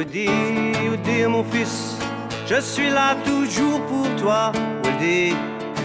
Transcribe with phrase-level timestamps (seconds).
[0.00, 0.28] Woody,
[0.88, 1.96] Woody, mon fils,
[2.46, 4.52] je suis là toujours pour toi.
[4.84, 5.32] Woody,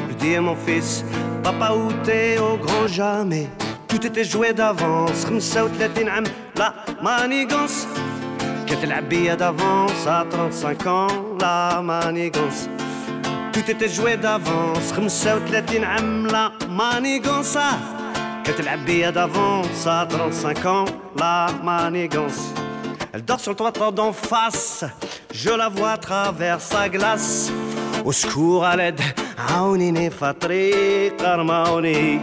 [0.08, 1.06] Woody, mon fils,
[1.44, 3.48] papa, où t'es au grand jamais.
[3.88, 6.24] Tout était joué d'avance, 35 عام
[6.58, 7.86] la manigance.
[8.68, 11.08] كتلعب بيا d'avance à 35 ans,
[11.40, 12.68] la manigance.
[13.54, 17.58] Tout était joué d'avance 35 عام la manigance
[18.46, 20.86] كتلعب بيا d'avance à 35 ans
[21.20, 22.55] la manigance
[23.17, 24.85] Elle dort sur le toit d'en face.
[25.33, 27.51] Je la vois à travers sa glace.
[28.05, 29.01] Au secours, à l'aide.
[29.55, 32.21] Aounine Fatri Karmaoni.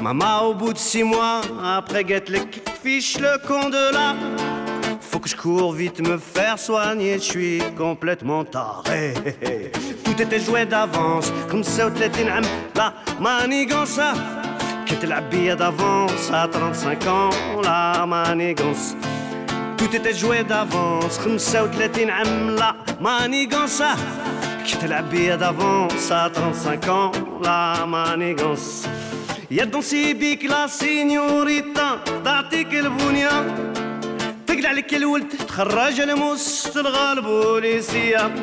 [0.00, 2.42] Maman, au bout de six mois, après guette les
[2.80, 4.14] fiche le con de là.
[5.00, 9.14] Faut que je cours vite me faire soigner, je suis complètement taré.
[10.04, 11.90] Tout était joué d'avance, comme ça,
[12.76, 13.98] la manigance.
[14.86, 17.30] Qu'était la bille d'avance à 35 ans,
[17.64, 18.94] la manigance.
[19.82, 21.68] Tout était joué d'avance, comme ça,
[22.56, 23.82] la manigance.
[24.64, 27.10] Qu'était la bière d'avance à 35 ans,
[27.42, 28.86] la manigance.
[29.50, 30.14] يا دونسي
[30.48, 33.56] la signorita, تعطيك البنيه
[34.46, 38.34] تقلع عليك الولد تخرج الموس تلغى البوليسية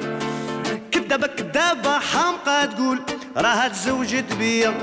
[0.91, 2.99] كدابة كدابة حامقة تقول
[3.37, 4.73] راها تزوجت بيا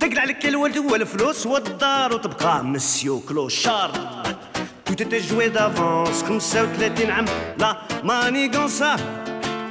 [0.00, 3.90] تقلع عليك الولد والفلوس والدار وتبقى مسيو كلوشار
[4.91, 7.25] تو تيتي جوي دافونس خمسة وثلاثين عام
[7.57, 8.95] لا مانيغونسا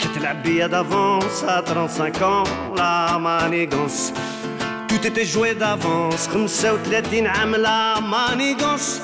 [0.01, 2.49] كتلعب بيا دافونس 35 ans
[2.79, 4.13] لا مانيغونس
[4.89, 9.03] تو تيتي جوي دافونس خمسة وثلاثين عام لا مانيغونس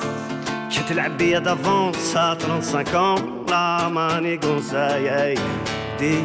[0.73, 3.15] Que تلعب بيا d'avance à 35 ans
[3.47, 5.37] La manigance, aïe aïe
[5.99, 6.23] Dis,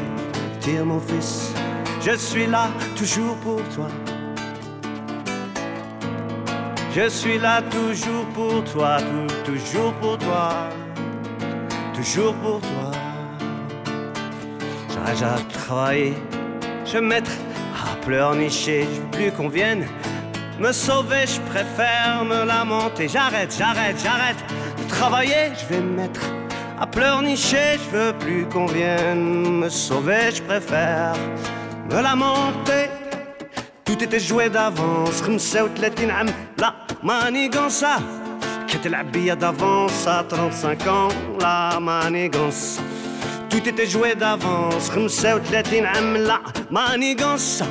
[0.61, 1.53] dis mon fils
[2.01, 3.89] Je suis là toujours pour toi
[6.96, 8.98] Je suis là toujours pour toi
[9.44, 10.70] Toujours pour toi
[11.96, 12.92] Toujours pour toi
[15.20, 16.14] J'arrête de travailler
[16.86, 17.32] Je vais me mettre
[17.74, 19.88] à pleurnicher Je veux plus qu'on vienne
[20.60, 23.08] me sauver, je préfère me lamenter.
[23.08, 24.38] J'arrête, j'arrête, j'arrête
[24.78, 25.52] de travailler.
[25.58, 26.22] Je vais me mettre
[26.80, 27.80] à pleurnicher.
[27.84, 30.32] Je veux plus qu'on vienne me sauver.
[30.34, 31.16] Je préfère
[31.90, 33.03] me lamenter.
[34.03, 35.23] Tout était joué d'avance.
[36.59, 37.85] La manigance.
[38.91, 41.09] la bille d'avance à 35 ans.
[41.41, 42.81] La manigance.
[43.51, 44.91] Tout était joué d'avance.
[44.95, 47.63] La manigance.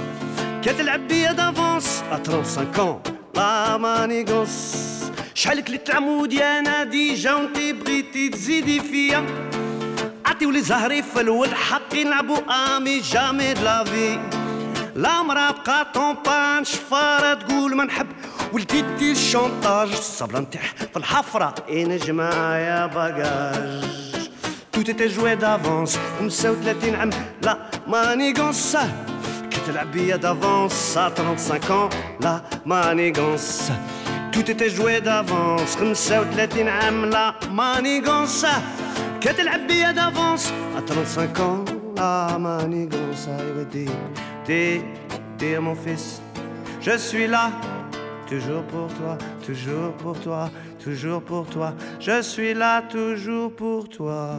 [0.68, 3.02] كتلعب بيا دافونس ا 35
[3.36, 9.26] لا مانيغونس شحال كليت العمود يا نادي جا وانتي بغيتي تزيدي فيا
[10.26, 14.20] عطيولي زهري في الولد حقي نلعبو امي جامي دلافي
[14.96, 18.08] لا مرا بقى طومبان شفارة تقول ما نحب
[18.54, 23.98] ولدي دير الشونطاج الصبلة نتاح في الحفرة اي نجمة يا باجاج
[24.78, 27.10] Tout était joué d'avance, 35 عام
[27.42, 28.78] لا مانيغونس
[29.74, 31.90] la bille d'avance à 35 ans
[32.22, 33.70] la manigance
[34.32, 38.46] tout était joué d'avance 35 عام la manigance
[39.22, 43.29] كتلعب بيا d'avance à 35 ans La manigance
[44.47, 44.81] dis
[45.39, 46.21] dis mon fils
[46.81, 47.51] je suis là
[48.29, 50.51] toujours pour toi toujours pour toi
[50.83, 54.39] toujours pour toi je suis là toujours pour toi